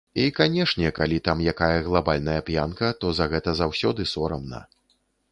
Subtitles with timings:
[0.21, 4.63] І, канешне, калі там якая глабальная п'янка, то за гэта заўсёды сорамна.